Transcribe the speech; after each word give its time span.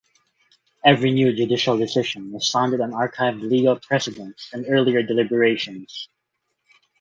Every 0.83 1.11
new 1.11 1.31
judicial 1.31 1.77
decision 1.77 2.31
was 2.31 2.49
founded 2.49 2.81
on 2.81 2.89
archived 2.91 3.47
legal 3.47 3.75
precedents 3.79 4.49
and 4.51 4.65
earlier 4.67 5.03
deliberations. 5.03 6.09